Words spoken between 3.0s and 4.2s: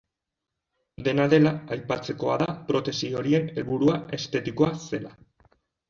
horien helburua